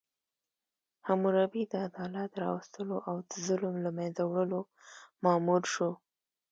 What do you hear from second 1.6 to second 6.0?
د عدالت راوستلو او ظلم له منځه وړلو مامور شو.